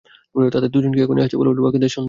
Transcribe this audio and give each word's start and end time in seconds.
তাদের 0.51 0.69
দুজনকে 0.69 1.01
এখনই 1.01 1.21
আসতে 1.21 1.37
বলো, 1.37 1.49
বাকিদের 1.57 1.89
সন্ধ্যায়। 1.89 1.99